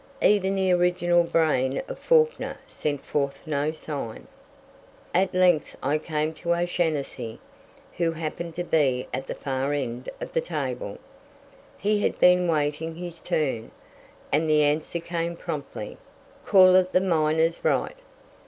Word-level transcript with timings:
Even 0.23 0.55
the 0.55 0.71
original 0.71 1.23
brain 1.23 1.79
of 1.87 1.99
Fawkner 1.99 2.57
sent 2.65 3.01
forth 3.05 3.45
no 3.45 3.71
sign. 3.71 4.25
At 5.13 5.31
length 5.35 5.77
I 5.83 5.99
came 5.99 6.33
to 6.33 6.55
O'Shanassy, 6.55 7.37
who 7.97 8.11
happened 8.13 8.55
to 8.55 8.63
be 8.63 9.07
at 9.13 9.27
the 9.27 9.35
far 9.35 9.73
end 9.73 10.09
of 10.19 10.33
the 10.33 10.41
table. 10.41 10.97
He 11.77 11.99
had 11.99 12.17
been 12.17 12.47
waiting 12.47 12.95
his 12.95 13.19
turn, 13.19 13.69
and 14.31 14.49
the 14.49 14.63
answer 14.63 14.99
came 14.99 15.37
promptly, 15.37 15.99
"Call 16.47 16.73
it 16.73 16.93
the 16.93 17.01
Miner's 17.01 17.63
Right." 17.63 17.99